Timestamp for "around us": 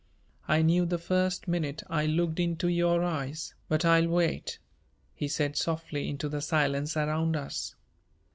6.97-7.75